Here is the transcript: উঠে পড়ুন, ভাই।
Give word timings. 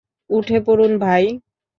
উঠে 0.29 0.57
পড়ুন, 0.59 0.91
ভাই। 0.97 1.23